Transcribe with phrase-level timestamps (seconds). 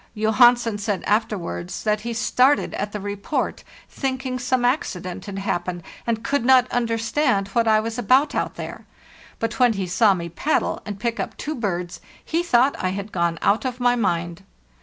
[0.15, 6.23] Johansen said afterwards that he started at the report, thinking some accident had happened, and
[6.23, 8.87] could not un derstand what I was about out there,
[9.37, 13.11] but when he saw me paddle and pick up two birds he thought I had
[13.11, 14.41] gone out of my mind.